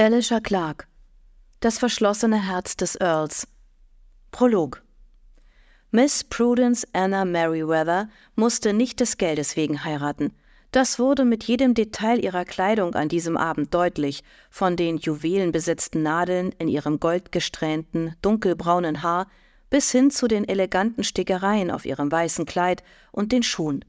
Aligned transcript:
Alicia 0.00 0.40
Clark 0.40 0.88
Das 1.60 1.78
verschlossene 1.78 2.42
Herz 2.42 2.74
des 2.74 2.96
Earls 2.98 3.46
Prolog 4.30 4.82
Miss 5.90 6.24
Prudence 6.24 6.86
Anna 6.94 7.26
Merriweather 7.26 8.08
musste 8.34 8.72
nicht 8.72 9.00
des 9.00 9.18
Geldes 9.18 9.56
wegen 9.56 9.84
heiraten. 9.84 10.32
Das 10.72 10.98
wurde 10.98 11.26
mit 11.26 11.44
jedem 11.44 11.74
Detail 11.74 12.18
ihrer 12.24 12.46
Kleidung 12.46 12.94
an 12.94 13.10
diesem 13.10 13.36
Abend 13.36 13.74
deutlich, 13.74 14.24
von 14.48 14.74
den 14.74 14.96
juwelenbesetzten 14.96 16.02
Nadeln 16.02 16.52
in 16.58 16.68
ihrem 16.68 16.98
goldgesträhnten, 16.98 18.14
dunkelbraunen 18.22 19.02
Haar 19.02 19.26
bis 19.68 19.92
hin 19.92 20.10
zu 20.10 20.28
den 20.28 20.48
eleganten 20.48 21.04
Stickereien 21.04 21.70
auf 21.70 21.84
ihrem 21.84 22.10
weißen 22.10 22.46
Kleid 22.46 22.82
und 23.12 23.32
den 23.32 23.42
Schuhen. 23.42 23.84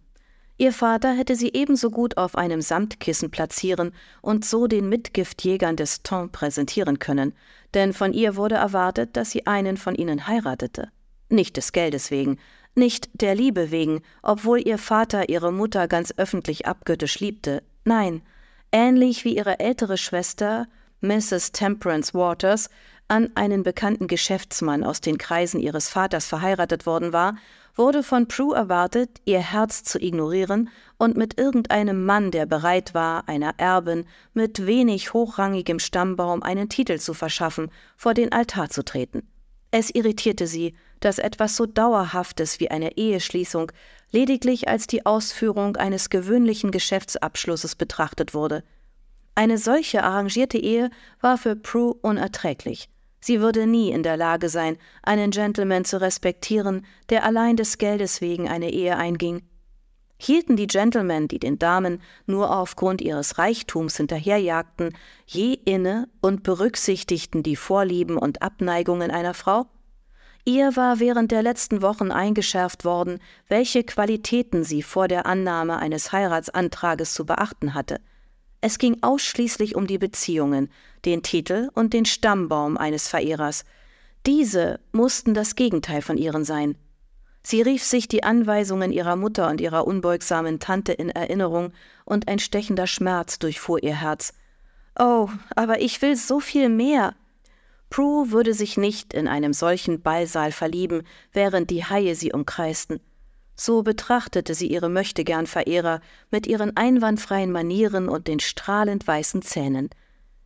Ihr 0.62 0.73
Vater 0.73 1.14
hätte 1.14 1.36
sie 1.36 1.50
ebenso 1.55 1.89
gut 1.89 2.18
auf 2.18 2.36
einem 2.36 2.61
Samtkissen 2.61 3.32
platzieren 3.32 3.93
und 4.21 4.46
so 4.46 4.68
den 4.68 4.89
Mitgiftjägern 4.89 5.75
des 5.75 6.04
Ton 6.04 6.32
präsentieren 6.32 7.00
können, 7.00 7.34
denn 7.74 7.93
von 7.93 8.14
ihr 8.14 8.36
wurde 8.36 8.54
erwartet, 8.56 9.18
dass 9.18 9.32
sie 9.32 9.47
einen 9.47 9.75
von 9.75 9.96
ihnen 9.96 10.28
heiratete. 10.28 10.89
Nicht 11.29 11.57
des 11.57 11.71
Geldes 11.71 12.11
wegen, 12.11 12.37
nicht 12.75 13.10
der 13.14 13.34
Liebe 13.34 13.71
wegen, 13.71 14.04
obwohl 14.21 14.60
ihr 14.60 14.78
Vater 14.78 15.29
ihre 15.29 15.51
Mutter 15.51 15.87
ganz 15.87 16.14
öffentlich 16.18 16.68
abgöttisch 16.68 17.20
liebte, 17.20 17.64
nein, 17.84 18.21
ähnlich 18.71 19.25
wie 19.25 19.36
ihre 19.36 19.59
ältere 19.59 19.98
Schwester, 19.98 20.68
Mrs. 21.00 21.54
Temperance 21.54 22.14
Waters, 22.14 22.70
an 23.07 23.32
einen 23.34 23.64
bekannten 23.64 24.06
Geschäftsmann 24.06 24.84
aus 24.84 25.01
den 25.01 25.18
Kreisen 25.18 25.59
ihres 25.59 25.89
Vaters 25.89 26.28
verheiratet 26.28 26.86
worden 26.86 27.14
war, 27.14 27.36
wurde 27.75 28.04
von 28.04 28.28
Prue 28.28 28.56
erwartet, 28.56 29.21
ihr 29.25 29.39
Herz 29.39 29.84
zu 29.84 30.00
ignorieren 30.00 30.70
und 30.98 31.18
mit 31.18 31.39
irgendeinem 31.39 32.06
Mann, 32.06 32.31
der 32.31 32.45
bereit 32.45 32.94
war, 32.94 33.28
einer 33.28 33.53
Erbin 33.58 34.06
mit 34.34 34.66
wenig 34.66 35.14
hochrangigem 35.14 35.80
Stammbaum 35.80 36.44
einen 36.44 36.70
Titel 36.70 37.00
zu 37.00 37.14
verschaffen, 37.14 37.72
vor 37.95 38.14
den 38.14 38.31
Altar 38.31 38.70
zu 38.70 38.84
treten. 38.84 39.28
Es 39.72 39.90
irritierte 39.90 40.48
sie, 40.48 40.76
dass 41.00 41.18
etwas 41.18 41.56
so 41.56 41.66
Dauerhaftes 41.66 42.60
wie 42.60 42.70
eine 42.70 42.98
Eheschließung 42.98 43.72
lediglich 44.12 44.67
als 44.67 44.86
die 44.86 45.06
Ausführung 45.06 45.78
eines 45.78 46.10
gewöhnlichen 46.10 46.72
Geschäftsabschlusses 46.72 47.76
betrachtet 47.76 48.34
wurde. 48.34 48.64
Eine 49.34 49.58
solche 49.58 50.04
arrangierte 50.04 50.58
Ehe 50.58 50.90
war 51.22 51.38
für 51.38 51.56
Prue 51.56 51.94
unerträglich. 51.94 52.90
Sie 53.22 53.39
würde 53.39 53.67
nie 53.67 53.91
in 53.91 54.03
der 54.03 54.17
Lage 54.17 54.50
sein, 54.50 54.77
einen 55.03 55.31
Gentleman 55.31 55.86
zu 55.86 56.02
respektieren, 56.02 56.86
der 57.09 57.23
allein 57.23 57.55
des 57.55 57.77
Geldes 57.77 58.19
wegen 58.19 58.50
eine 58.50 58.72
Ehe 58.72 58.97
einging. 58.97 59.44
Hielten 60.17 60.55
die 60.55 60.67
Gentlemen, 60.67 61.27
die 61.27 61.39
den 61.39 61.58
Damen 61.58 62.02
nur 62.27 62.55
aufgrund 62.55 63.02
ihres 63.02 63.38
Reichtums 63.38 63.97
hinterherjagten, 63.97 64.95
je 65.25 65.53
inne 65.53 66.09
und 66.22 66.44
berücksichtigten 66.44 67.42
die 67.42 67.55
Vorlieben 67.55 68.17
und 68.17 68.42
Abneigungen 68.42 69.09
einer 69.09 69.33
Frau? 69.33 69.66
Ihr 70.44 70.75
war 70.75 70.99
während 70.99 71.31
der 71.31 71.44
letzten 71.44 71.81
Wochen 71.83 72.11
eingeschärft 72.11 72.86
worden, 72.86 73.19
welche 73.47 73.83
Qualitäten 73.83 74.64
sie 74.64 74.81
vor 74.81 75.08
der 75.08 75.27
Annahme 75.27 75.77
eines 75.77 76.11
Heiratsantrages 76.11 77.14
zu 77.14 77.25
beachten 77.25 77.75
hatte. 77.75 77.99
Es 78.62 78.78
ging 78.78 78.98
ausschließlich 79.02 79.76
um 79.76 79.88
die 79.88 79.98
Beziehungen, 79.98 80.70
den 81.04 81.23
Titel 81.23 81.70
und 81.73 81.94
den 81.94 82.06
Stammbaum 82.06 82.78
eines 82.78 83.08
Verehrers. 83.08 83.66
Diese 84.28 84.80
mussten 84.92 85.34
das 85.34 85.56
Gegenteil 85.56 86.04
von 86.04 86.17
ihren 86.17 86.45
sein. 86.45 86.78
Sie 87.44 87.64
rief 87.64 87.84
sich 87.84 88.08
die 88.08 88.23
Anweisungen 88.23 88.92
ihrer 88.92 89.16
Mutter 89.16 89.50
und 89.50 89.59
ihrer 89.59 89.88
unbeugsamen 89.88 90.59
Tante 90.59 90.94
in 90.94 91.09
Erinnerung, 91.09 91.73
und 92.06 92.28
ein 92.28 92.39
stechender 92.39 92.88
Schmerz 92.88 93.39
durchfuhr 93.39 93.82
ihr 93.82 94.00
Herz. 94.00 94.34
Oh, 95.00 95.30
aber 95.56 95.82
ich 95.82 96.02
will 96.02 96.16
so 96.16 96.39
viel 96.39 96.70
mehr. 96.70 97.16
Prue 97.89 98.32
würde 98.32 98.54
sich 98.54 98.78
nicht 98.78 99.14
in 99.14 99.28
einem 99.28 99.54
solchen 99.54 100.02
Ballsaal 100.02 100.52
verlieben, 100.52 101.04
während 101.34 101.70
die 101.70 101.84
Haie 101.84 102.16
sie 102.16 102.32
umkreisten. 102.32 103.00
So 103.64 103.83
betrachtete 103.83 104.55
sie 104.55 104.66
ihre 104.66 104.89
möchtegern 104.89 105.45
Verehrer 105.45 106.02
mit 106.32 106.48
ihren 106.48 106.76
einwandfreien 106.76 107.52
Manieren 107.52 108.10
und 108.10 108.26
den 108.26 108.39
strahlend 108.39 109.05
weißen 109.05 109.44
Zähnen. 109.44 109.92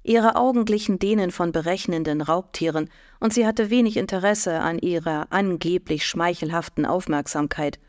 Ihre 0.03 0.35
Augen 0.35 0.65
glichen 0.65 0.99
denen 0.99 1.31
von 1.31 1.53
berechnenden 1.53 2.19
Raubtieren, 2.19 2.89
und 3.21 3.33
sie 3.33 3.47
hatte 3.47 3.69
wenig 3.69 3.95
Interesse 3.95 4.59
an 4.59 4.79
ihrer 4.79 5.27
angeblich 5.29 6.05
schmeichelhaften 6.05 6.85
Aufmerksamkeit. 6.85 7.79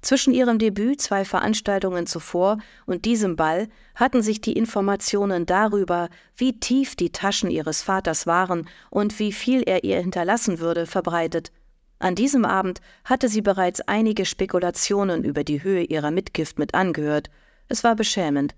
Zwischen 0.00 0.32
ihrem 0.32 0.58
Debüt 0.58 1.02
zwei 1.02 1.26
Veranstaltungen 1.26 2.06
zuvor 2.06 2.56
und 2.86 3.04
diesem 3.04 3.36
Ball 3.36 3.68
hatten 3.94 4.22
sich 4.22 4.40
die 4.40 4.54
Informationen 4.54 5.44
darüber, 5.44 6.08
wie 6.34 6.58
tief 6.58 6.96
die 6.96 7.12
Taschen 7.12 7.50
ihres 7.50 7.82
Vaters 7.82 8.26
waren 8.26 8.66
und 8.88 9.18
wie 9.18 9.32
viel 9.32 9.62
er 9.66 9.84
ihr 9.84 10.00
hinterlassen 10.00 10.60
würde, 10.60 10.86
verbreitet. 10.86 11.52
An 11.98 12.14
diesem 12.14 12.44
Abend 12.44 12.80
hatte 13.04 13.28
sie 13.28 13.40
bereits 13.40 13.80
einige 13.80 14.26
Spekulationen 14.26 15.24
über 15.24 15.44
die 15.44 15.62
Höhe 15.62 15.82
ihrer 15.82 16.10
Mitgift 16.10 16.58
mit 16.58 16.74
angehört. 16.74 17.30
Es 17.68 17.84
war 17.84 17.96
beschämend. 17.96 18.54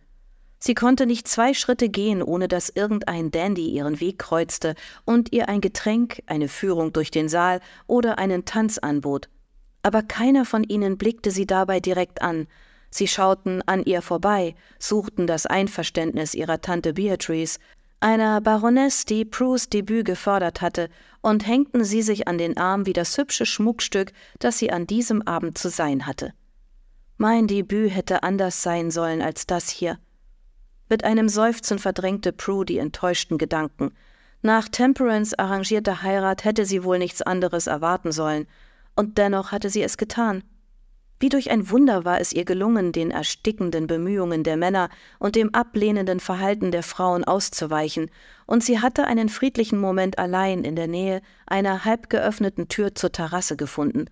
Sie 0.58 0.74
konnte 0.74 1.06
nicht 1.06 1.28
zwei 1.28 1.54
Schritte 1.54 1.88
gehen, 1.88 2.20
ohne 2.20 2.48
dass 2.48 2.68
irgendein 2.68 3.30
Dandy 3.30 3.68
ihren 3.68 4.00
Weg 4.00 4.18
kreuzte 4.18 4.74
und 5.04 5.32
ihr 5.32 5.48
ein 5.48 5.60
Getränk, 5.60 6.20
eine 6.26 6.48
Führung 6.48 6.92
durch 6.92 7.12
den 7.12 7.28
Saal 7.28 7.60
oder 7.86 8.18
einen 8.18 8.44
Tanz 8.44 8.78
anbot. 8.78 9.28
Aber 9.82 10.02
keiner 10.02 10.44
von 10.44 10.64
ihnen 10.64 10.98
blickte 10.98 11.30
sie 11.30 11.46
dabei 11.46 11.78
direkt 11.78 12.22
an. 12.22 12.48
Sie 12.90 13.06
schauten 13.06 13.62
an 13.66 13.84
ihr 13.84 14.02
vorbei, 14.02 14.56
suchten 14.80 15.28
das 15.28 15.46
Einverständnis 15.46 16.34
ihrer 16.34 16.60
Tante 16.60 16.94
Beatrice, 16.94 17.60
einer 18.00 18.40
Baroness, 18.40 19.04
die 19.04 19.24
Prues 19.24 19.68
Debüt 19.68 20.04
gefördert 20.04 20.60
hatte, 20.60 20.88
und 21.20 21.46
hängten 21.46 21.84
sie 21.84 22.02
sich 22.02 22.28
an 22.28 22.38
den 22.38 22.56
Arm 22.56 22.86
wie 22.86 22.92
das 22.92 23.16
hübsche 23.18 23.44
Schmuckstück, 23.44 24.12
das 24.38 24.58
sie 24.58 24.70
an 24.70 24.86
diesem 24.86 25.22
Abend 25.22 25.58
zu 25.58 25.68
sein 25.68 26.06
hatte. 26.06 26.32
Mein 27.16 27.48
Debüt 27.48 27.94
hätte 27.94 28.22
anders 28.22 28.62
sein 28.62 28.90
sollen 28.90 29.20
als 29.20 29.46
das 29.46 29.68
hier. 29.68 29.98
Mit 30.88 31.04
einem 31.04 31.28
Seufzen 31.28 31.78
verdrängte 31.78 32.32
Prue 32.32 32.64
die 32.64 32.78
enttäuschten 32.78 33.36
Gedanken. 33.36 33.92
Nach 34.40 34.68
Temperance 34.68 35.36
arrangierter 35.36 36.02
Heirat 36.02 36.44
hätte 36.44 36.64
sie 36.64 36.84
wohl 36.84 36.98
nichts 36.98 37.22
anderes 37.22 37.66
erwarten 37.66 38.12
sollen, 38.12 38.46
und 38.94 39.18
dennoch 39.18 39.52
hatte 39.52 39.70
sie 39.70 39.82
es 39.82 39.96
getan. 39.96 40.44
Wie 41.20 41.28
durch 41.28 41.50
ein 41.50 41.68
Wunder 41.70 42.04
war 42.04 42.20
es 42.20 42.32
ihr 42.32 42.44
gelungen, 42.44 42.92
den 42.92 43.10
erstickenden 43.10 43.88
Bemühungen 43.88 44.44
der 44.44 44.56
Männer 44.56 44.88
und 45.18 45.34
dem 45.34 45.52
ablehnenden 45.52 46.20
Verhalten 46.20 46.70
der 46.70 46.84
Frauen 46.84 47.24
auszuweichen, 47.24 48.10
und 48.46 48.62
sie 48.62 48.80
hatte 48.80 49.06
einen 49.06 49.28
friedlichen 49.28 49.80
Moment 49.80 50.18
allein 50.18 50.62
in 50.62 50.76
der 50.76 50.86
Nähe 50.86 51.20
einer 51.46 51.84
halb 51.84 52.08
geöffneten 52.08 52.68
Tür 52.68 52.94
zur 52.94 53.10
Terrasse 53.10 53.56
gefunden. 53.56 54.06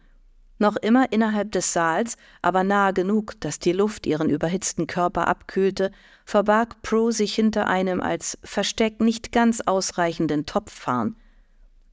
Noch 0.59 0.77
immer 0.77 1.13
innerhalb 1.13 1.53
des 1.53 1.73
Saals, 1.73 2.17
aber 2.43 2.65
nahe 2.65 2.93
genug, 2.93 3.41
dass 3.41 3.59
die 3.59 3.73
Luft 3.73 4.07
ihren 4.07 4.31
überhitzten 4.31 4.87
Körper 4.87 5.29
abkühlte, 5.29 5.93
verbarg 6.25 6.81
Prue 6.83 7.13
sich 7.13 7.35
hinter 7.35 7.69
einem 7.69 8.01
als 8.01 8.39
Versteck 8.43 9.01
nicht 9.01 9.33
ganz 9.33 9.61
ausreichenden 9.61 10.47
Topffarn. 10.47 11.15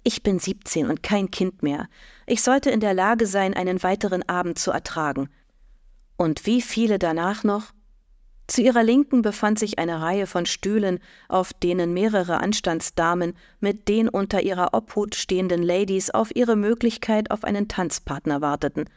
Ich 0.04 0.22
bin 0.22 0.40
siebzehn 0.40 0.90
und 0.90 1.02
kein 1.02 1.32
Kind 1.32 1.64
mehr. 1.64 1.88
Ich 2.26 2.42
sollte 2.42 2.70
in 2.70 2.82
der 2.82 2.94
Lage 2.94 3.26
sein, 3.26 3.54
einen 3.54 3.82
weiteren 3.84 4.28
Abend 4.28 4.60
zu 4.60 4.72
ertragen. 4.72 5.30
Und 6.18 6.46
wie 6.46 6.62
viele 6.62 7.00
danach 7.00 7.44
noch? 7.44 7.72
Zu 8.48 8.62
ihrer 8.62 8.84
Linken 8.84 9.22
befand 9.22 9.58
sich 9.58 9.80
eine 9.80 10.02
Reihe 10.02 10.28
von 10.28 10.46
Stühlen, 10.46 11.00
auf 11.30 11.54
denen 11.54 11.94
mehrere 11.94 12.42
Anstandsdamen 12.42 13.34
mit 13.62 13.88
den 13.88 14.10
unter 14.10 14.44
ihrer 14.44 14.74
Obhut 14.74 15.16
stehenden 15.16 15.64
Ladies 15.64 16.10
auf 16.10 16.36
ihre 16.36 16.58
Möglichkeit 16.58 17.32
auf 17.32 17.46
einen 17.46 17.70
Tanzpartner 17.70 18.42
warteten. 18.42 18.90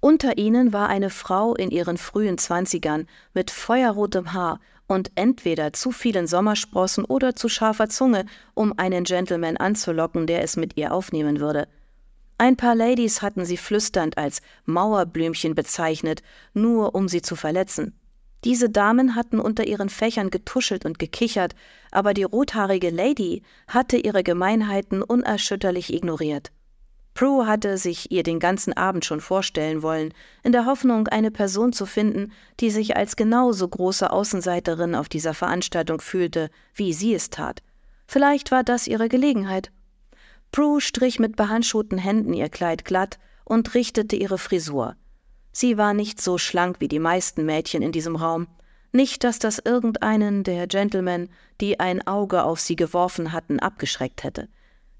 Unter 0.00 0.36
ihnen 0.36 0.74
war 0.74 0.90
eine 0.90 1.08
Frau 1.08 1.54
in 1.54 1.70
ihren 1.70 1.96
frühen 1.96 2.36
Zwanzigern 2.36 3.06
mit 3.32 3.50
feuerrotem 3.50 4.34
Haar 4.34 4.60
und 4.88 5.12
entweder 5.14 5.72
zu 5.72 5.92
vielen 5.92 6.26
Sommersprossen 6.26 7.04
oder 7.04 7.36
zu 7.36 7.48
scharfer 7.48 7.88
Zunge, 7.88 8.24
um 8.54 8.76
einen 8.76 9.04
Gentleman 9.04 9.56
anzulocken, 9.56 10.26
der 10.26 10.42
es 10.42 10.56
mit 10.56 10.76
ihr 10.76 10.92
aufnehmen 10.92 11.38
würde. 11.38 11.68
Ein 12.38 12.56
paar 12.56 12.74
Ladies 12.74 13.20
hatten 13.22 13.44
sie 13.44 13.56
flüsternd 13.56 14.18
als 14.18 14.40
Mauerblümchen 14.64 15.54
bezeichnet, 15.54 16.22
nur 16.54 16.94
um 16.94 17.08
sie 17.08 17.22
zu 17.22 17.36
verletzen. 17.36 17.98
Diese 18.44 18.70
Damen 18.70 19.16
hatten 19.16 19.40
unter 19.40 19.66
ihren 19.66 19.88
Fächern 19.88 20.30
getuschelt 20.30 20.84
und 20.84 20.98
gekichert, 20.98 21.54
aber 21.90 22.14
die 22.14 22.22
rothaarige 22.22 22.90
Lady 22.90 23.42
hatte 23.66 23.96
ihre 23.96 24.22
Gemeinheiten 24.22 25.02
unerschütterlich 25.02 25.92
ignoriert. 25.92 26.52
Prue 27.18 27.48
hatte 27.48 27.78
sich 27.78 28.12
ihr 28.12 28.22
den 28.22 28.38
ganzen 28.38 28.74
Abend 28.74 29.04
schon 29.04 29.20
vorstellen 29.20 29.82
wollen, 29.82 30.14
in 30.44 30.52
der 30.52 30.66
Hoffnung, 30.66 31.08
eine 31.08 31.32
Person 31.32 31.72
zu 31.72 31.84
finden, 31.84 32.30
die 32.60 32.70
sich 32.70 32.96
als 32.96 33.16
genauso 33.16 33.66
große 33.66 34.08
Außenseiterin 34.12 34.94
auf 34.94 35.08
dieser 35.08 35.34
Veranstaltung 35.34 36.00
fühlte, 36.00 36.48
wie 36.74 36.92
sie 36.92 37.12
es 37.14 37.28
tat. 37.28 37.64
Vielleicht 38.06 38.52
war 38.52 38.62
das 38.62 38.86
ihre 38.86 39.08
Gelegenheit. 39.08 39.72
Prue 40.52 40.80
strich 40.80 41.18
mit 41.18 41.34
behandschuhten 41.34 41.98
Händen 41.98 42.34
ihr 42.34 42.50
Kleid 42.50 42.84
glatt 42.84 43.18
und 43.44 43.74
richtete 43.74 44.14
ihre 44.14 44.38
Frisur. 44.38 44.94
Sie 45.50 45.76
war 45.76 45.94
nicht 45.94 46.20
so 46.22 46.38
schlank 46.38 46.76
wie 46.78 46.86
die 46.86 47.00
meisten 47.00 47.44
Mädchen 47.44 47.82
in 47.82 47.90
diesem 47.90 48.14
Raum. 48.14 48.46
Nicht, 48.92 49.24
dass 49.24 49.40
das 49.40 49.58
irgendeinen 49.58 50.44
der 50.44 50.68
Gentlemen, 50.68 51.30
die 51.60 51.80
ein 51.80 52.06
Auge 52.06 52.44
auf 52.44 52.60
sie 52.60 52.76
geworfen 52.76 53.32
hatten, 53.32 53.58
abgeschreckt 53.58 54.22
hätte. 54.22 54.46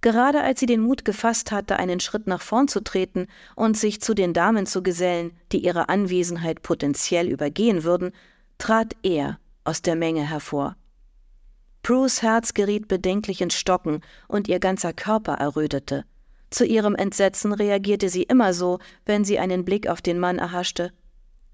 Gerade 0.00 0.42
als 0.42 0.60
sie 0.60 0.66
den 0.66 0.80
Mut 0.80 1.04
gefasst 1.04 1.50
hatte, 1.50 1.78
einen 1.78 1.98
Schritt 1.98 2.26
nach 2.26 2.40
vorn 2.40 2.68
zu 2.68 2.80
treten 2.80 3.26
und 3.56 3.76
sich 3.76 4.00
zu 4.00 4.14
den 4.14 4.32
Damen 4.32 4.66
zu 4.66 4.82
gesellen, 4.82 5.32
die 5.50 5.64
ihre 5.64 5.88
Anwesenheit 5.88 6.62
potenziell 6.62 7.28
übergehen 7.28 7.82
würden, 7.82 8.12
trat 8.58 8.94
er 9.02 9.38
aus 9.64 9.82
der 9.82 9.96
Menge 9.96 10.22
hervor. 10.22 10.76
Prues 11.82 12.22
Herz 12.22 12.54
geriet 12.54 12.86
bedenklich 12.86 13.40
ins 13.40 13.54
Stocken 13.54 14.02
und 14.28 14.46
ihr 14.46 14.60
ganzer 14.60 14.92
Körper 14.92 15.34
errötete. 15.34 16.04
Zu 16.50 16.64
ihrem 16.64 16.94
Entsetzen 16.94 17.52
reagierte 17.52 18.08
sie 18.08 18.22
immer 18.22 18.54
so, 18.54 18.78
wenn 19.04 19.24
sie 19.24 19.38
einen 19.38 19.64
Blick 19.64 19.88
auf 19.88 20.00
den 20.00 20.18
Mann 20.18 20.38
erhaschte. 20.38 20.92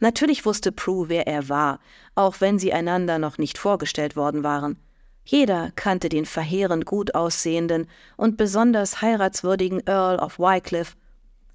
Natürlich 0.00 0.44
wusste 0.44 0.70
Prue, 0.70 1.08
wer 1.08 1.26
er 1.26 1.49
war, 1.49 1.81
auch 2.14 2.40
wenn 2.40 2.58
sie 2.58 2.73
einander 2.73 3.19
noch 3.19 3.38
nicht 3.38 3.58
vorgestellt 3.58 4.17
worden 4.17 4.44
waren. 4.44 4.79
Jeder 5.25 5.73
kannte 5.75 6.09
den 6.09 6.26
verheerend 6.26 6.85
gut 6.85 7.15
aussehenden 7.15 7.87
und 8.17 8.37
besonders 8.37 9.00
heiratswürdigen 9.00 9.81
Earl 9.87 10.19
of 10.19 10.38
Wycliffe. 10.38 10.97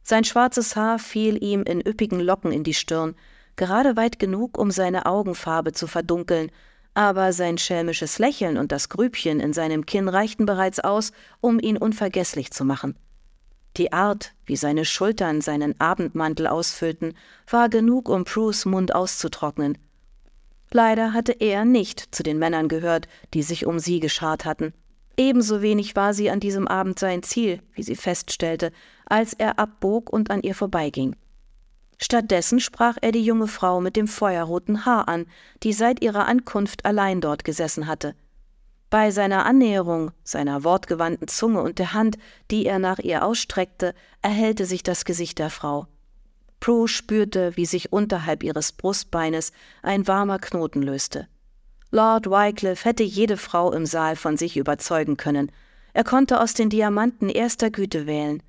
Sein 0.04 0.24
schwarzes 0.24 0.76
Haar 0.76 0.98
fiel 0.98 1.44
ihm 1.44 1.64
in 1.64 1.86
üppigen 1.86 2.20
Locken 2.20 2.52
in 2.52 2.64
die 2.64 2.74
Stirn, 2.74 3.16
gerade 3.56 3.96
weit 3.96 4.18
genug, 4.18 4.58
um 4.58 4.72
seine 4.72 5.06
Augenfarbe 5.06 5.72
zu 5.74 5.86
verdunkeln, 5.86 6.50
aber 6.96 7.32
sein 7.32 7.58
schelmisches 7.58 8.18
Lächeln 8.18 8.58
und 8.58 8.72
das 8.72 8.90
Grübchen 8.90 9.40
in 9.40 9.54
seinem 9.54 9.86
Kinn 9.86 10.10
reichten 10.10 10.46
bereits 10.46 10.80
aus, 10.80 11.12
um 11.40 11.60
ihn 11.60 11.78
unvergesslich 11.78 12.52
zu 12.52 12.66
machen. 12.66 12.96
Die 13.78 13.94
Art, 13.94 14.34
wie 14.46 14.56
seine 14.56 14.84
Schultern 14.84 15.42
seinen 15.42 15.80
Abendmantel 15.80 16.48
ausfüllten, 16.48 17.14
war 17.48 17.70
genug, 17.70 18.10
um 18.10 18.24
Prues 18.24 18.66
Mund 18.66 18.96
auszutrocknen. 18.96 19.78
Leider 20.72 21.14
hatte 21.14 21.32
er 21.32 21.66
nicht 21.66 22.14
zu 22.14 22.24
den 22.24 22.38
Männern 22.38 22.68
gehört, 22.68 23.08
die 23.34 23.44
sich 23.44 23.66
um 23.66 23.80
sie 23.80 24.00
geschart 24.00 24.46
hatten. 24.46 24.74
Ebenso 25.18 25.62
wenig 25.62 25.96
war 25.96 26.14
sie 26.14 26.30
an 26.30 26.40
diesem 26.40 26.68
Abend 26.68 27.00
sein 27.00 27.24
Ziel, 27.24 27.62
wie 27.74 27.84
sie 27.84 27.96
feststellte, 27.96 28.72
als 29.06 29.34
er 29.34 29.60
abbog 29.60 30.10
und 30.12 30.32
an 30.32 30.42
ihr 30.42 30.56
vorbeiging. 30.56 31.16
Stattdessen 32.02 32.62
sprach 32.62 32.98
er 33.02 33.12
die 33.12 33.26
junge 33.26 33.48
Frau 33.48 33.82
mit 33.82 33.98
dem 33.98 34.08
feuerroten 34.08 34.86
Haar 34.86 35.10
an, 35.10 35.26
die 35.64 35.74
seit 35.74 36.02
ihrer 36.02 36.28
Ankunft 36.28 36.86
allein 36.86 37.20
dort 37.20 37.44
gesessen 37.44 37.88
hatte. 37.88 38.16
Bei 38.90 39.12
seiner 39.12 39.46
Annäherung, 39.46 40.12
seiner 40.24 40.64
wortgewandten 40.64 41.28
Zunge 41.28 41.62
und 41.62 41.78
der 41.78 41.94
Hand, 41.94 42.18
die 42.50 42.66
er 42.66 42.80
nach 42.80 43.00
ihr 43.00 43.26
ausstreckte, 43.26 43.94
erhellte 44.22 44.66
sich 44.66 44.84
das 44.84 45.04
Gesicht 45.04 45.38
der 45.40 45.50
Frau. 45.50 45.88
Prue 46.60 46.88
spürte, 46.88 47.56
wie 47.56 47.66
sich 47.66 47.92
unterhalb 47.94 48.44
ihres 48.44 48.72
Brustbeines 48.72 49.52
ein 49.82 50.08
warmer 50.08 50.40
Knoten 50.40 50.82
löste. 50.82 51.28
Lord 51.92 52.28
Wycliffe 52.28 52.86
hätte 52.86 53.04
jede 53.04 53.38
Frau 53.38 53.72
im 53.72 53.86
Saal 53.86 54.16
von 54.16 54.38
sich 54.38 54.58
überzeugen 54.58 55.18
können. 55.18 55.52
Er 55.94 56.04
konnte 56.04 56.40
aus 56.40 56.54
den 56.54 56.70
Diamanten 56.70 57.30
erster 57.30 57.72
Güte 57.72 58.06
wählen. 58.06 58.44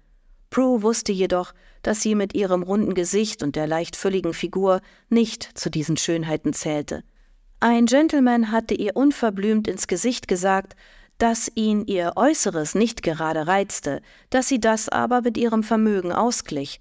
Prue 0.51 0.83
wusste 0.83 1.13
jedoch, 1.13 1.55
dass 1.83 2.03
sie 2.03 2.15
mit 2.15 2.35
ihrem 2.35 2.63
runden 2.63 2.95
Gesicht 2.95 3.43
und 3.43 3.57
der 3.57 3.67
leicht 3.67 3.97
fülligen 3.97 4.35
Figur 4.35 4.81
nicht 5.09 5.49
zu 5.55 5.71
diesen 5.71 5.97
Schönheiten 5.97 6.53
zählte. 6.53 7.03
Ein 7.61 7.87
Gentleman 7.87 8.51
hatte 8.51 8.75
ihr 8.75 8.97
unverblümt 8.97 9.69
ins 9.69 9.87
Gesicht 9.87 10.29
gesagt, 10.29 10.75
dass 11.19 11.51
ihn 11.55 11.85
ihr 11.87 12.15
Äußeres 12.17 12.75
nicht 12.75 13.03
gerade 13.03 13.47
reizte, 13.47 14.01
dass 14.31 14.49
sie 14.49 14.59
das 14.59 14.89
aber 14.89 15.23
mit 15.23 15.37
ihrem 15.37 15.63
Vermögen 15.63 16.13
ausglich. 16.13 16.81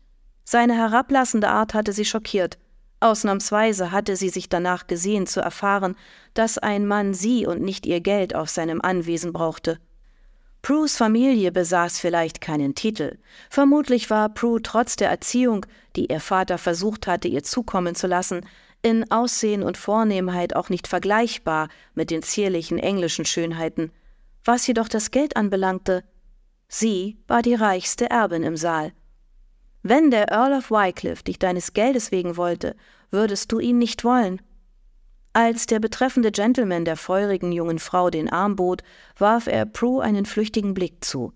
Seine 0.52 0.74
herablassende 0.74 1.48
Art 1.48 1.76
hatte 1.76 1.94
sie 1.94 2.06
schockiert. 2.06 2.58
Ausnahmsweise 3.02 3.92
hatte 3.92 4.16
sie 4.16 4.30
sich 4.30 4.50
danach 4.50 4.88
gesehen 4.88 5.28
zu 5.28 5.42
erfahren, 5.42 5.96
dass 6.34 6.58
ein 6.58 6.88
Mann 6.88 7.14
sie 7.14 7.46
und 7.46 7.62
nicht 7.62 7.86
ihr 7.86 8.02
Geld 8.02 8.34
auf 8.34 8.50
seinem 8.50 8.82
Anwesen 8.82 9.32
brauchte. 9.32 9.78
Prues 10.64 10.98
Familie 10.98 11.52
besaß 11.52 12.00
vielleicht 12.00 12.42
keinen 12.42 12.74
Titel. 12.74 13.20
Vermutlich 13.52 14.10
war 14.10 14.28
Prue 14.30 14.60
trotz 14.64 14.96
der 14.96 15.12
Erziehung, 15.12 15.68
die 15.96 16.08
ihr 16.08 16.20
Vater 16.20 16.58
versucht 16.58 17.06
hatte, 17.06 17.28
ihr 17.28 17.44
zukommen 17.44 17.94
zu 17.94 18.08
lassen, 18.08 18.42
in 18.82 19.12
Aussehen 19.12 19.62
und 19.62 19.78
Vornehmheit 19.78 20.56
auch 20.56 20.70
nicht 20.70 20.88
vergleichbar 20.88 21.70
mit 21.94 22.10
den 22.10 22.24
zierlichen 22.24 22.80
englischen 22.80 23.26
Schönheiten. 23.26 23.92
Was 24.44 24.66
jedoch 24.66 24.88
das 24.88 25.12
Geld 25.12 25.38
anbelangte, 25.38 26.04
sie 26.68 27.20
war 27.28 27.44
die 27.44 27.54
reichste 27.54 28.10
Erbin 28.10 28.42
im 28.42 28.58
Saal. 28.58 28.94
Wenn 29.82 30.12
der 30.12 30.30
Earl 30.32 30.54
of 30.54 30.72
Wycliffe 30.72 31.24
dich 31.24 31.40
deines 31.40 31.74
Geldes 31.74 32.12
wegen 32.12 32.36
wollte, 32.36 32.76
würdest 33.12 33.52
du 33.52 33.60
ihn 33.60 33.78
nicht 33.78 34.04
wollen. 34.04 34.42
Als 35.32 35.68
der 35.68 35.80
betreffende 35.80 36.32
Gentleman 36.32 36.86
der 36.86 36.98
feurigen 36.98 37.52
jungen 37.52 37.80
Frau 37.80 38.10
den 38.10 38.30
Arm 38.30 38.56
bot, 38.56 38.84
warf 39.18 39.48
er 39.48 39.66
Prue 39.66 40.04
einen 40.04 40.26
flüchtigen 40.26 40.74
Blick 40.74 41.06
zu. 41.06 41.34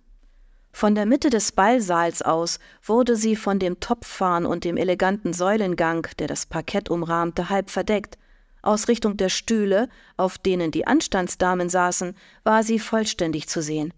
Von 0.73 0.95
der 0.95 1.05
Mitte 1.05 1.29
des 1.29 1.51
Ballsaals 1.51 2.23
aus 2.23 2.59
wurde 2.83 3.15
sie 3.15 3.35
von 3.35 3.59
dem 3.59 3.79
Topfahn 3.79 4.45
und 4.45 4.63
dem 4.63 4.75
eleganten 4.75 5.31
Säulengang, 5.31 6.07
der 6.17 6.27
das 6.27 6.47
Parkett 6.47 6.89
umrahmte, 6.89 7.49
halb 7.49 7.69
verdeckt. 7.69 8.17
Aus 8.63 8.87
Richtung 8.87 9.15
der 9.15 9.29
Stühle, 9.29 9.87
auf 10.17 10.39
denen 10.39 10.71
die 10.71 10.87
Anstandsdamen 10.87 11.69
saßen, 11.69 12.15
war 12.43 12.63
sie 12.63 12.79
vollständig 12.79 13.47
zu 13.47 13.61
sehen. 13.61 13.93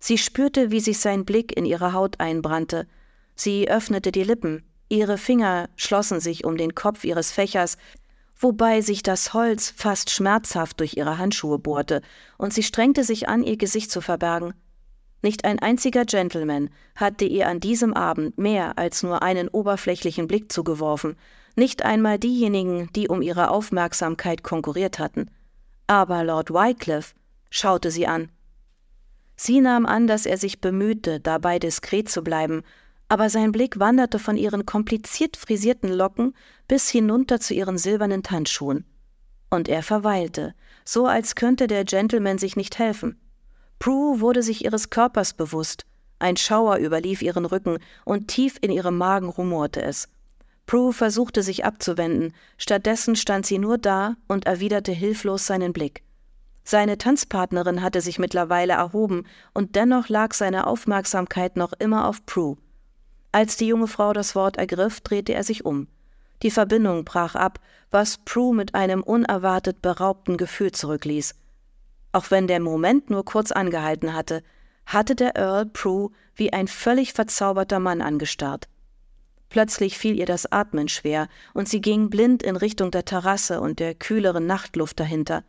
Sie 0.00 0.18
spürte, 0.18 0.72
wie 0.72 0.80
sich 0.80 0.98
sein 0.98 1.24
Blick 1.24 1.56
in 1.56 1.64
ihre 1.64 1.92
Haut 1.92 2.18
einbrannte, 2.18 2.88
Sie 3.34 3.70
öffnete 3.70 4.12
die 4.12 4.24
Lippen, 4.24 4.64
ihre 4.88 5.18
Finger 5.18 5.68
schlossen 5.76 6.20
sich 6.20 6.44
um 6.44 6.56
den 6.56 6.74
Kopf 6.74 7.04
ihres 7.04 7.32
Fächers, 7.32 7.76
wobei 8.38 8.80
sich 8.80 9.02
das 9.02 9.32
Holz 9.34 9.72
fast 9.76 10.10
schmerzhaft 10.10 10.80
durch 10.80 10.96
ihre 10.96 11.18
Handschuhe 11.18 11.58
bohrte, 11.58 12.02
und 12.38 12.52
sie 12.52 12.62
strengte 12.62 13.04
sich 13.04 13.28
an, 13.28 13.42
ihr 13.42 13.56
Gesicht 13.56 13.90
zu 13.90 14.00
verbergen. 14.00 14.54
Nicht 15.22 15.44
ein 15.44 15.60
einziger 15.60 16.04
Gentleman 16.04 16.68
hatte 16.96 17.24
ihr 17.24 17.48
an 17.48 17.60
diesem 17.60 17.94
Abend 17.94 18.38
mehr 18.38 18.76
als 18.76 19.04
nur 19.04 19.22
einen 19.22 19.48
oberflächlichen 19.48 20.26
Blick 20.26 20.50
zugeworfen, 20.50 21.16
nicht 21.54 21.84
einmal 21.84 22.18
diejenigen, 22.18 22.90
die 22.94 23.08
um 23.08 23.22
ihre 23.22 23.50
Aufmerksamkeit 23.50 24.42
konkurriert 24.42 24.98
hatten. 24.98 25.30
Aber 25.86 26.24
Lord 26.24 26.50
Wycliffe 26.50 27.14
schaute 27.50 27.90
sie 27.90 28.06
an. 28.06 28.30
Sie 29.36 29.60
nahm 29.60 29.86
an, 29.86 30.06
dass 30.06 30.26
er 30.26 30.38
sich 30.38 30.60
bemühte, 30.60 31.20
dabei 31.20 31.58
diskret 31.58 32.08
zu 32.08 32.22
bleiben 32.22 32.62
aber 33.12 33.28
sein 33.28 33.52
Blick 33.52 33.78
wanderte 33.78 34.18
von 34.18 34.38
ihren 34.38 34.64
kompliziert 34.64 35.36
frisierten 35.36 35.92
Locken 35.92 36.34
bis 36.66 36.88
hinunter 36.88 37.40
zu 37.40 37.52
ihren 37.52 37.76
silbernen 37.76 38.22
Tanzschuhen. 38.22 38.86
Und 39.50 39.68
er 39.68 39.82
verweilte, 39.82 40.54
so 40.86 41.04
als 41.04 41.34
könnte 41.34 41.66
der 41.66 41.84
Gentleman 41.84 42.38
sich 42.38 42.56
nicht 42.56 42.78
helfen. 42.78 43.20
Prue 43.78 44.20
wurde 44.20 44.42
sich 44.42 44.64
ihres 44.64 44.88
Körpers 44.88 45.34
bewusst. 45.34 45.84
Ein 46.20 46.38
Schauer 46.38 46.78
überlief 46.78 47.20
ihren 47.20 47.44
Rücken 47.44 47.80
und 48.06 48.28
tief 48.28 48.56
in 48.62 48.70
ihrem 48.70 48.96
Magen 48.96 49.28
rumorte 49.28 49.82
es. 49.82 50.08
Prue 50.64 50.94
versuchte 50.94 51.42
sich 51.42 51.66
abzuwenden, 51.66 52.32
stattdessen 52.56 53.14
stand 53.14 53.44
sie 53.44 53.58
nur 53.58 53.76
da 53.76 54.16
und 54.26 54.46
erwiderte 54.46 54.92
hilflos 54.92 55.46
seinen 55.46 55.74
Blick. 55.74 56.02
Seine 56.64 56.96
Tanzpartnerin 56.96 57.82
hatte 57.82 58.00
sich 58.00 58.18
mittlerweile 58.18 58.72
erhoben, 58.72 59.24
und 59.52 59.76
dennoch 59.76 60.08
lag 60.08 60.32
seine 60.32 60.66
Aufmerksamkeit 60.66 61.58
noch 61.58 61.74
immer 61.74 62.08
auf 62.08 62.24
Prue. 62.24 62.56
Als 63.32 63.56
die 63.56 63.66
junge 63.66 63.88
Frau 63.88 64.12
das 64.12 64.34
Wort 64.34 64.58
ergriff, 64.58 65.00
drehte 65.00 65.32
er 65.32 65.42
sich 65.42 65.64
um. 65.64 65.88
Die 66.42 66.50
Verbindung 66.50 67.04
brach 67.04 67.34
ab, 67.34 67.60
was 67.90 68.18
Prue 68.18 68.54
mit 68.54 68.74
einem 68.74 69.02
unerwartet 69.02 69.80
beraubten 69.80 70.36
Gefühl 70.36 70.72
zurückließ. 70.72 71.34
Auch 72.12 72.30
wenn 72.30 72.46
der 72.46 72.60
Moment 72.60 73.08
nur 73.08 73.24
kurz 73.24 73.50
angehalten 73.50 74.12
hatte, 74.12 74.42
hatte 74.84 75.14
der 75.14 75.36
Earl 75.36 75.66
Prue 75.66 76.10
wie 76.34 76.52
ein 76.52 76.68
völlig 76.68 77.12
verzauberter 77.14 77.78
Mann 77.78 78.02
angestarrt. 78.02 78.68
Plötzlich 79.48 79.98
fiel 79.98 80.18
ihr 80.18 80.26
das 80.26 80.50
Atmen 80.50 80.88
schwer, 80.88 81.28
und 81.54 81.68
sie 81.68 81.80
ging 81.80 82.10
blind 82.10 82.42
in 82.42 82.56
Richtung 82.56 82.90
der 82.90 83.04
Terrasse 83.04 83.60
und 83.60 83.78
der 83.80 83.94
kühleren 83.94 84.46
Nachtluft 84.46 84.98
dahinter. 84.98 85.44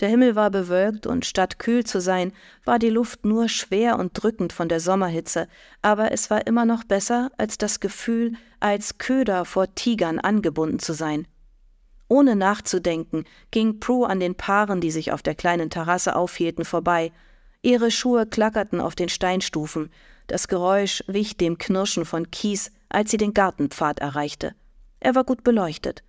Der 0.00 0.08
Himmel 0.08 0.34
war 0.34 0.50
bewölkt 0.50 1.06
und 1.06 1.26
statt 1.26 1.58
kühl 1.58 1.84
zu 1.84 2.00
sein, 2.00 2.32
war 2.64 2.78
die 2.78 2.90
Luft 2.90 3.24
nur 3.24 3.48
schwer 3.48 3.98
und 3.98 4.12
drückend 4.14 4.52
von 4.52 4.68
der 4.68 4.80
Sommerhitze, 4.80 5.46
aber 5.80 6.12
es 6.12 6.30
war 6.30 6.46
immer 6.46 6.64
noch 6.64 6.84
besser 6.84 7.30
als 7.38 7.58
das 7.58 7.78
Gefühl, 7.78 8.32
als 8.58 8.98
Köder 8.98 9.44
vor 9.44 9.74
Tigern 9.74 10.18
angebunden 10.18 10.78
zu 10.78 10.92
sein. 10.92 11.26
Ohne 12.08 12.36
nachzudenken 12.36 13.24
ging 13.50 13.80
Prue 13.80 14.06
an 14.06 14.20
den 14.20 14.34
Paaren, 14.34 14.80
die 14.80 14.90
sich 14.90 15.12
auf 15.12 15.22
der 15.22 15.34
kleinen 15.34 15.70
Terrasse 15.70 16.14
aufhielten, 16.14 16.64
vorbei. 16.64 17.12
Ihre 17.62 17.90
Schuhe 17.90 18.26
klackerten 18.26 18.80
auf 18.80 18.94
den 18.94 19.08
Steinstufen, 19.08 19.90
das 20.26 20.48
Geräusch 20.48 21.02
wich 21.06 21.36
dem 21.36 21.58
Knirschen 21.58 22.04
von 22.04 22.30
Kies, 22.30 22.70
als 22.88 23.10
sie 23.10 23.16
den 23.16 23.34
Gartenpfad 23.34 24.00
erreichte. 24.00 24.54
Er 25.00 25.14
war 25.14 25.24
gut 25.24 25.42
beleuchtet. 25.42 26.02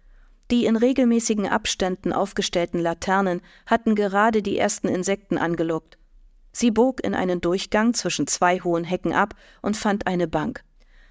Die 0.51 0.65
in 0.65 0.75
regelmäßigen 0.75 1.47
Abständen 1.47 2.13
aufgestellten 2.13 2.79
Laternen 2.79 3.41
hatten 3.65 3.95
gerade 3.95 4.41
die 4.41 4.57
ersten 4.57 4.87
Insekten 4.87 5.37
angelockt. 5.37 5.97
Sie 6.51 6.69
bog 6.69 7.03
in 7.03 7.15
einen 7.15 7.41
Durchgang 7.41 7.93
zwischen 7.93 8.27
zwei 8.27 8.59
hohen 8.59 8.83
Hecken 8.83 9.13
ab 9.13 9.33
und 9.61 9.75
fand 9.75 10.05
eine 10.05 10.27
Bank. 10.27 10.63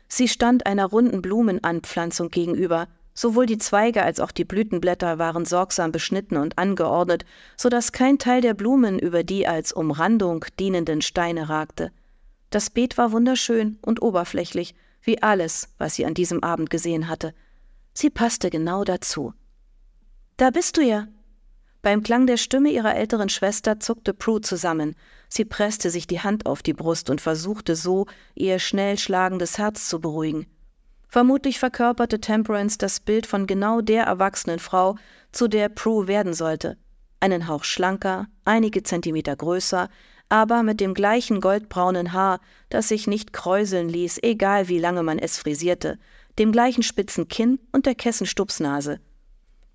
Sie 0.09 0.29
stand 0.29 0.67
einer 0.67 0.87
runden 0.87 1.23
Blumenanpflanzung 1.23 2.29
gegenüber. 2.29 2.89
Sowohl 3.15 3.47
die 3.47 3.59
Zweige 3.59 4.03
als 4.03 4.21
auch 4.21 4.31
die 4.31 4.45
Blütenblätter 4.45 5.19
waren 5.19 5.45
sorgsam 5.45 5.93
beschnitten 5.93 6.37
und 6.37 6.57
angeordnet, 6.59 7.25
so 7.57 7.69
dass 7.69 7.93
kein 7.93 8.19
Teil 8.19 8.41
der 8.41 8.55
Blumen 8.55 8.99
über 8.99 9.25
die 9.25 9.47
als 9.47 9.73
Umrandung 9.73 10.45
dienenden 10.59 11.03
Steine 11.03 11.49
ragte. 11.49 11.93
Das 12.51 12.71
Beet 12.71 12.97
war 12.97 13.13
wunderschön 13.13 13.79
und 13.83 14.01
oberflächlich, 14.01 14.75
wie 15.03 15.23
alles, 15.23 15.69
was 15.79 15.95
sie 15.95 16.07
an 16.07 16.15
diesem 16.15 16.43
Abend 16.43 16.71
gesehen 16.71 17.09
hatte. 17.09 17.35
Sie 17.95 18.11
passte 18.11 18.51
genau 18.51 18.85
dazu. 18.85 19.35
Da 20.37 20.51
bist 20.51 20.77
du 20.77 20.83
ja. 20.83 21.09
Beim 21.83 22.03
Klang 22.03 22.27
der 22.27 22.37
Stimme 22.37 22.71
ihrer 22.71 22.95
älteren 22.95 23.29
Schwester 23.29 23.81
zuckte 23.81 24.15
Prue 24.15 24.41
zusammen. 24.41 24.95
Sie 25.29 25.45
presste 25.45 25.91
sich 25.91 26.07
die 26.07 26.21
Hand 26.21 26.47
auf 26.47 26.63
die 26.63 26.75
Brust 26.75 27.11
und 27.11 27.21
versuchte 27.21 27.75
so, 27.77 28.07
ihr 28.35 28.59
schnell 28.59 28.99
schlagendes 28.99 29.59
Herz 29.59 29.89
zu 29.89 30.01
beruhigen. 30.01 30.47
Vermutlich 31.09 31.59
verkörperte 31.59 32.21
Temperance 32.21 32.79
das 32.79 33.01
Bild 33.01 33.27
von 33.27 33.47
genau 33.47 33.81
der 33.81 34.05
erwachsenen 34.05 34.61
Frau, 34.61 34.97
zu 35.33 35.49
der 35.49 35.69
Prue 35.69 36.07
werden 36.07 36.35
sollte. 36.35 36.79
Einen 37.21 37.49
Hauch 37.49 37.65
schlanker, 37.65 38.29
einige 38.45 38.83
Zentimeter 38.83 39.37
größer, 39.37 39.89
aber 40.29 40.63
mit 40.63 40.81
dem 40.81 40.95
gleichen 40.95 41.43
goldbraunen 41.43 42.15
Haar, 42.15 42.41
das 42.71 42.89
sich 42.89 43.07
nicht 43.07 43.35
kräuseln 43.35 43.91
ließ, 43.91 44.21
egal 44.23 44.69
wie 44.69 44.79
lange 44.79 45.03
man 45.03 45.19
es 45.19 45.37
frisierte, 45.37 45.99
dem 46.39 46.53
gleichen 46.53 46.83
spitzen 46.83 47.29
Kinn 47.29 47.59
und 47.73 47.87
der 47.87 47.95
Kessenstupsnase. 47.95 49.01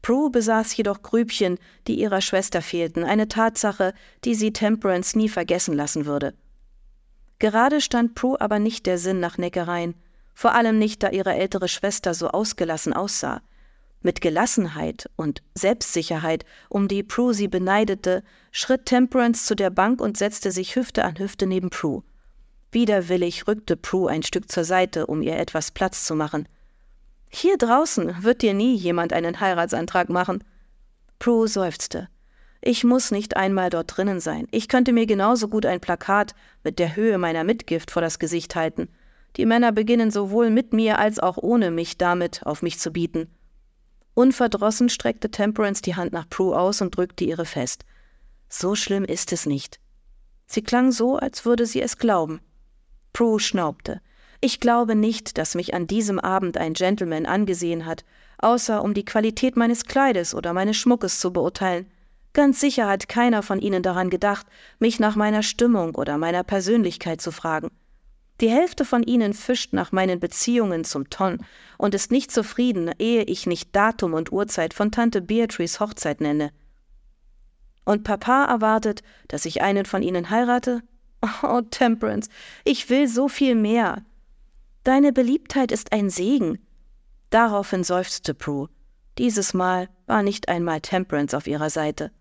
Prue 0.02 0.30
besaß 0.30 0.76
jedoch 0.78 1.02
Grübchen, 1.02 1.58
die 1.88 2.00
ihrer 2.00 2.22
Schwester 2.22 2.62
fehlten, 2.62 3.04
eine 3.04 3.28
Tatsache, 3.28 3.94
die 4.24 4.36
sie 4.36 4.54
Temperance 4.54 5.18
nie 5.18 5.30
vergessen 5.30 5.76
lassen 5.76 6.06
würde. 6.06 6.34
Gerade 7.40 7.82
stand 7.82 8.16
Prue 8.16 8.40
aber 8.40 8.60
nicht 8.60 8.86
der 8.86 8.98
Sinn 8.98 9.20
nach 9.20 9.38
Neckereien 9.38 9.96
vor 10.38 10.54
allem 10.54 10.78
nicht, 10.78 11.02
da 11.02 11.10
ihre 11.10 11.34
ältere 11.34 11.68
Schwester 11.68 12.14
so 12.14 12.28
ausgelassen 12.28 12.94
aussah. 12.94 13.42
Mit 14.02 14.22
Gelassenheit 14.22 15.10
und 15.16 15.42
Selbstsicherheit, 15.56 16.46
um 16.70 16.88
die 16.88 17.02
Prue 17.02 17.34
sie 17.34 17.48
beneidete, 17.48 18.24
schritt 18.52 18.86
Temperance 18.86 19.48
zu 19.48 19.56
der 19.56 19.72
Bank 19.72 20.00
und 20.00 20.16
setzte 20.16 20.52
sich 20.52 20.76
Hüfte 20.76 21.06
an 21.06 21.18
Hüfte 21.18 21.48
neben 21.48 21.72
Prue. 21.72 22.04
Widerwillig 22.72 23.48
rückte 23.48 23.78
Prue 23.78 24.10
ein 24.10 24.24
Stück 24.24 24.52
zur 24.52 24.64
Seite, 24.64 25.08
um 25.08 25.22
ihr 25.22 25.38
etwas 25.38 25.72
Platz 25.72 26.04
zu 26.04 26.16
machen. 26.16 26.48
Hier 27.30 27.58
draußen 27.58 28.24
wird 28.24 28.42
dir 28.42 28.54
nie 28.54 28.76
jemand 28.76 29.14
einen 29.14 29.40
Heiratsantrag 29.40 30.10
machen. 30.10 30.44
Prue 31.20 31.48
seufzte. 31.48 32.10
Ich 32.62 32.84
muss 32.84 33.12
nicht 33.12 33.38
einmal 33.38 33.70
dort 33.70 33.96
drinnen 33.96 34.20
sein. 34.20 34.48
Ich 34.52 34.68
könnte 34.68 34.92
mir 34.92 35.06
genauso 35.06 35.48
gut 35.48 35.66
ein 35.66 35.80
Plakat 35.80 36.36
mit 36.64 36.80
der 36.80 36.96
Höhe 36.96 37.18
meiner 37.18 37.44
Mitgift 37.44 37.92
vor 37.92 38.02
das 38.02 38.20
Gesicht 38.20 38.56
halten. 38.56 38.90
Die 39.36 39.46
Männer 39.46 39.72
beginnen 39.72 40.12
sowohl 40.12 40.50
mit 40.50 40.74
mir 40.74 40.98
als 41.00 41.20
auch 41.20 41.38
ohne 41.38 41.72
mich 41.72 41.98
damit 41.98 42.46
auf 42.46 42.62
mich 42.62 42.80
zu 42.80 42.92
bieten. 42.92 43.30
Unverdrossen 44.16 44.90
streckte 44.90 45.30
Temperance 45.30 45.82
die 45.82 45.96
Hand 45.96 46.12
nach 46.12 46.28
Prue 46.28 46.58
aus 46.58 46.82
und 46.82 46.98
drückte 46.98 47.24
ihre 47.24 47.46
fest. 47.46 47.86
So 48.50 48.76
schlimm 48.76 49.06
ist 49.06 49.32
es 49.32 49.46
nicht. 49.46 49.80
Sie 50.48 50.64
klang 50.64 50.92
so, 50.92 51.18
als 51.18 51.46
würde 51.46 51.66
sie 51.66 51.82
es 51.82 51.98
glauben. 51.98 52.40
Prue 53.18 53.40
schnaubte. 53.40 54.00
Ich 54.42 54.60
glaube 54.60 54.94
nicht, 54.94 55.40
dass 55.40 55.56
mich 55.56 55.74
an 55.74 55.88
diesem 55.88 56.20
Abend 56.20 56.56
ein 56.56 56.74
Gentleman 56.74 57.26
angesehen 57.26 57.88
hat, 57.88 58.06
außer 58.38 58.84
um 58.84 58.94
die 58.94 59.06
Qualität 59.06 59.58
meines 59.58 59.86
Kleides 59.86 60.36
oder 60.36 60.54
meines 60.54 60.78
Schmuckes 60.78 61.20
zu 61.20 61.34
beurteilen. 61.34 61.88
Ganz 62.34 62.60
sicher 62.60 62.88
hat 62.88 63.10
keiner 63.10 63.42
von 63.42 63.60
ihnen 63.60 63.82
daran 63.82 64.12
gedacht, 64.12 64.46
mich 64.78 65.00
nach 65.00 65.16
meiner 65.16 65.42
Stimmung 65.42 65.96
oder 65.96 66.20
meiner 66.20 66.44
Persönlichkeit 66.44 67.20
zu 67.20 67.32
fragen. 67.32 67.72
Die 68.40 68.52
Hälfte 68.52 68.86
von 68.86 69.02
ihnen 69.02 69.34
fischt 69.34 69.74
nach 69.74 69.92
meinen 69.92 70.20
Beziehungen 70.20 70.84
zum 70.84 71.10
Ton 71.10 71.40
und 71.80 71.96
ist 71.96 72.12
nicht 72.12 72.30
zufrieden, 72.30 72.92
ehe 73.00 73.24
ich 73.24 73.48
nicht 73.48 73.76
Datum 73.76 74.14
und 74.14 74.32
Uhrzeit 74.32 74.76
von 74.76 74.92
Tante 74.92 75.24
Beatrice 75.24 75.80
Hochzeit 75.80 76.22
nenne. 76.22 76.52
Und 77.84 78.04
Papa 78.04 78.46
erwartet, 78.46 79.02
dass 79.28 79.46
ich 79.46 79.64
einen 79.64 79.88
von 79.88 80.04
ihnen 80.04 80.30
heirate? 80.30 80.84
Oh, 81.22 81.62
Temperance, 81.62 82.30
ich 82.64 82.90
will 82.90 83.08
so 83.08 83.28
viel 83.28 83.56
mehr. 83.56 84.04
Deine 84.84 85.12
Beliebtheit 85.12 85.72
ist 85.72 85.92
ein 85.92 86.10
Segen. 86.10 86.60
Daraufhin 87.30 87.84
seufzte 87.84 88.34
Prue. 88.34 88.70
Dieses 89.18 89.54
Mal 89.54 89.90
war 90.06 90.24
nicht 90.24 90.48
einmal 90.48 90.80
Temperance 90.82 91.36
auf 91.36 91.48
ihrer 91.48 91.70
Seite. 91.70 92.12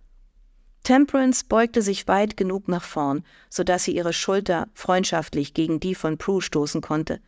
Temperance 0.82 1.44
beugte 1.44 1.82
sich 1.82 2.08
weit 2.08 2.36
genug 2.36 2.68
nach 2.68 2.82
vorn, 2.82 3.24
so 3.50 3.64
dass 3.64 3.84
sie 3.84 3.94
ihre 3.94 4.12
Schulter 4.12 4.68
freundschaftlich 4.72 5.52
gegen 5.52 5.80
die 5.80 5.94
von 5.94 6.16
Prue 6.16 6.40
stoßen 6.40 6.80
konnte. 6.80 7.20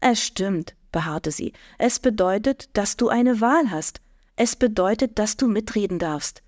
Es 0.00 0.24
stimmt, 0.24 0.74
beharrte 0.90 1.30
sie. 1.30 1.52
Es 1.78 1.98
bedeutet, 1.98 2.70
dass 2.76 2.96
du 2.96 3.08
eine 3.08 3.40
Wahl 3.40 3.70
hast. 3.70 4.00
Es 4.36 4.56
bedeutet, 4.56 5.18
dass 5.18 5.36
du 5.36 5.46
mitreden 5.46 5.98
darfst. 5.98 6.42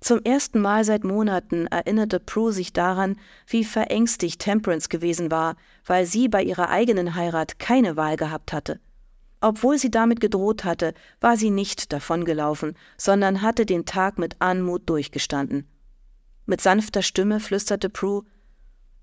Zum 0.00 0.22
ersten 0.24 0.60
Mal 0.60 0.84
seit 0.84 1.04
Monaten 1.04 1.66
erinnerte 1.66 2.20
Prue 2.20 2.52
sich 2.52 2.72
daran, 2.72 3.16
wie 3.46 3.64
verängstigt 3.64 4.40
Temperance 4.40 4.88
gewesen 4.88 5.30
war, 5.30 5.56
weil 5.84 6.06
sie 6.06 6.28
bei 6.28 6.42
ihrer 6.42 6.70
eigenen 6.70 7.14
Heirat 7.14 7.58
keine 7.58 7.96
Wahl 7.96 8.16
gehabt 8.16 8.54
hatte. 8.54 8.80
Obwohl 9.42 9.78
sie 9.78 9.90
damit 9.90 10.20
gedroht 10.20 10.64
hatte, 10.64 10.94
war 11.20 11.36
sie 11.36 11.50
nicht 11.50 11.92
davongelaufen, 11.92 12.76
sondern 12.96 13.42
hatte 13.42 13.66
den 13.66 13.84
Tag 13.84 14.18
mit 14.18 14.36
Anmut 14.38 14.88
durchgestanden. 14.88 15.66
Mit 16.46 16.62
sanfter 16.62 17.02
Stimme 17.02 17.38
flüsterte 17.38 17.90
Prue 17.90 18.24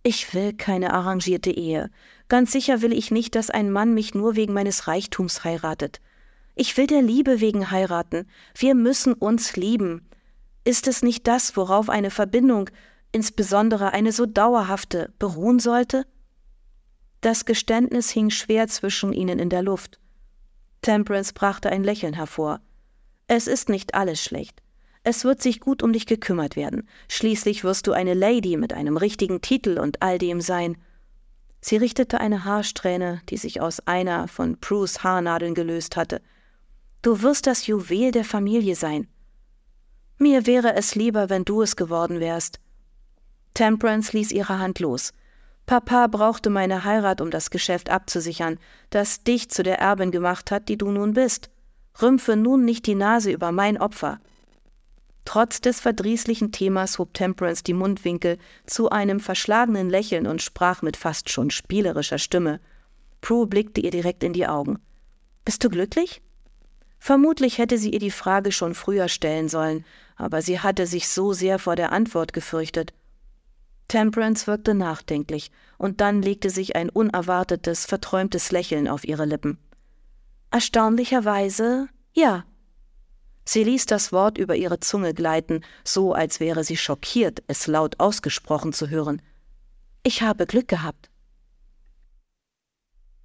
Ich 0.01 0.33
will 0.33 0.53
keine 0.53 0.93
arrangierte 0.93 1.51
Ehe. 1.51 1.91
Ganz 2.27 2.51
sicher 2.51 2.81
will 2.81 2.91
ich 2.91 3.11
nicht, 3.11 3.35
dass 3.35 3.51
ein 3.51 3.71
Mann 3.71 3.93
mich 3.93 4.15
nur 4.15 4.35
wegen 4.35 4.53
meines 4.53 4.87
Reichtums 4.87 5.43
heiratet. 5.43 6.01
Ich 6.55 6.75
will 6.75 6.87
der 6.87 7.03
Liebe 7.03 7.39
wegen 7.39 7.69
heiraten. 7.69 8.27
Wir 8.55 8.73
müssen 8.73 9.13
uns 9.13 9.55
lieben. 9.55 10.06
Ist 10.67 10.89
es 10.89 11.01
nicht 11.01 11.27
das, 11.27 11.55
worauf 11.55 11.87
eine 11.87 12.11
Verbindung, 12.11 12.69
insbesondere 13.13 13.93
eine 13.93 14.11
so 14.11 14.25
dauerhafte, 14.25 15.13
beruhen 15.17 15.59
sollte? 15.59 16.05
Das 17.21 17.45
Geständnis 17.45 18.09
hing 18.09 18.29
schwer 18.31 18.67
zwischen 18.67 19.13
ihnen 19.13 19.39
in 19.39 19.49
der 19.49 19.61
Luft. 19.61 19.97
Temperance 20.81 21.31
brachte 21.31 21.69
ein 21.69 21.85
Lächeln 21.85 22.13
hervor. 22.13 22.59
Es 23.27 23.47
ist 23.47 23.69
nicht 23.69 23.95
alles 23.95 24.21
schlecht. 24.21 24.61
Es 25.03 25.23
wird 25.23 25.41
sich 25.41 25.61
gut 25.61 25.83
um 25.83 25.93
dich 25.93 26.05
gekümmert 26.05 26.57
werden. 26.57 26.89
Schließlich 27.07 27.63
wirst 27.63 27.87
du 27.87 27.93
eine 27.93 28.13
Lady 28.13 28.57
mit 28.57 28.73
einem 28.73 28.97
richtigen 28.97 29.39
Titel 29.39 29.79
und 29.79 30.01
all 30.01 30.17
dem 30.17 30.41
sein. 30.41 30.75
Sie 31.61 31.77
richtete 31.77 32.19
eine 32.19 32.43
Haarsträhne, 32.43 33.21
die 33.29 33.37
sich 33.37 33.61
aus 33.61 33.79
einer 33.87 34.27
von 34.27 34.59
Prues 34.59 35.01
Haarnadeln 35.01 35.53
gelöst 35.53 35.95
hatte. 35.95 36.21
Du 37.03 37.21
wirst 37.21 37.47
das 37.47 37.67
Juwel 37.67 38.11
der 38.11 38.25
Familie 38.25 38.75
sein. 38.75 39.07
Mir 40.27 40.45
wäre 40.45 40.75
es 40.75 40.93
lieber, 40.93 41.29
wenn 41.29 41.45
du 41.45 41.61
es 41.61 41.77
geworden 41.77 42.19
wärst. 42.19 42.59
Temperance 43.53 44.11
ließ 44.11 44.33
ihre 44.33 44.59
Hand 44.59 44.79
los. 44.79 45.13
Papa 45.65 46.07
brauchte 46.07 46.49
meine 46.49 46.83
Heirat, 46.83 47.21
um 47.21 47.31
das 47.31 47.49
Geschäft 47.49 47.89
abzusichern, 47.89 48.59
das 48.89 49.23
dich 49.23 49.49
zu 49.49 49.63
der 49.63 49.79
Erbin 49.79 50.11
gemacht 50.11 50.51
hat, 50.51 50.67
die 50.67 50.77
du 50.77 50.91
nun 50.91 51.13
bist. 51.13 51.49
Rümpfe 52.01 52.35
nun 52.35 52.65
nicht 52.65 52.87
die 52.87 52.95
Nase 52.95 53.31
über 53.31 53.53
mein 53.53 53.77
Opfer. 53.77 54.19
Trotz 55.23 55.61
des 55.61 55.79
verdrießlichen 55.79 56.51
Themas 56.51 56.99
hob 56.99 57.13
Temperance 57.13 57.63
die 57.63 57.73
Mundwinkel 57.73 58.37
zu 58.65 58.89
einem 58.89 59.21
verschlagenen 59.21 59.89
Lächeln 59.89 60.27
und 60.27 60.41
sprach 60.41 60.81
mit 60.81 60.97
fast 60.97 61.29
schon 61.29 61.51
spielerischer 61.51 62.17
Stimme. 62.17 62.59
Prue 63.21 63.47
blickte 63.47 63.79
ihr 63.79 63.91
direkt 63.91 64.25
in 64.25 64.33
die 64.33 64.45
Augen. 64.45 64.79
Bist 65.45 65.63
du 65.63 65.69
glücklich? 65.69 66.21
Vermutlich 67.07 67.57
hätte 67.57 67.77
sie 67.77 67.91
ihr 67.91 67.99
die 67.99 68.11
Frage 68.11 68.51
schon 68.51 68.75
früher 68.75 69.07
stellen 69.07 69.47
sollen, 69.47 69.85
aber 70.17 70.41
sie 70.41 70.59
hatte 70.59 70.85
sich 70.85 71.07
so 71.07 71.31
sehr 71.31 71.57
vor 71.57 71.77
der 71.77 71.93
Antwort 71.93 72.33
gefürchtet. 72.33 72.93
Temperance 73.87 74.45
wirkte 74.45 74.73
nachdenklich, 74.73 75.49
und 75.77 76.01
dann 76.01 76.21
legte 76.21 76.49
sich 76.49 76.75
ein 76.75 76.89
unerwartetes, 76.89 77.85
verträumtes 77.85 78.51
Lächeln 78.51 78.89
auf 78.89 79.07
ihre 79.07 79.23
Lippen. 79.23 79.57
Erstaunlicherweise 80.51 81.87
ja. 82.11 82.43
Sie 83.45 83.63
ließ 83.63 83.85
das 83.85 84.11
Wort 84.11 84.37
über 84.37 84.57
ihre 84.57 84.81
Zunge 84.81 85.13
gleiten, 85.13 85.63
so 85.85 86.11
als 86.11 86.41
wäre 86.41 86.65
sie 86.65 86.75
schockiert, 86.75 87.41
es 87.47 87.67
laut 87.67 88.01
ausgesprochen 88.01 88.73
zu 88.73 88.89
hören. 88.89 89.21
Ich 90.03 90.23
habe 90.23 90.45
Glück 90.45 90.67
gehabt. 90.67 91.09